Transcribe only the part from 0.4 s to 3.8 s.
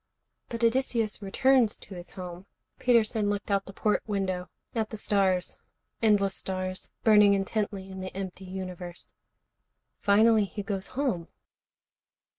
"But Odysseus returns to his home." Peterson looked out the